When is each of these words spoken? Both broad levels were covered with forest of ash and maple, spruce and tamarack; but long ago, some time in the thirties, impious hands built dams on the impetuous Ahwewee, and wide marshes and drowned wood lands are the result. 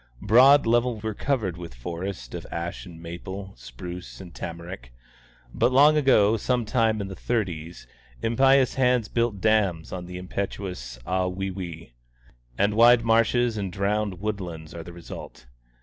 Both 0.19 0.27
broad 0.29 0.65
levels 0.65 1.03
were 1.03 1.13
covered 1.13 1.57
with 1.57 1.75
forest 1.75 2.33
of 2.33 2.47
ash 2.49 2.87
and 2.87 2.99
maple, 2.99 3.53
spruce 3.55 4.19
and 4.19 4.33
tamarack; 4.33 4.89
but 5.53 5.71
long 5.71 5.95
ago, 5.95 6.37
some 6.37 6.65
time 6.65 7.01
in 7.01 7.07
the 7.07 7.15
thirties, 7.15 7.85
impious 8.19 8.73
hands 8.73 9.07
built 9.09 9.39
dams 9.39 9.93
on 9.93 10.07
the 10.07 10.17
impetuous 10.17 10.97
Ahwewee, 11.05 11.91
and 12.57 12.73
wide 12.73 13.05
marshes 13.05 13.57
and 13.57 13.71
drowned 13.71 14.19
wood 14.19 14.41
lands 14.41 14.73
are 14.73 14.81
the 14.83 14.91
result. 14.91 15.45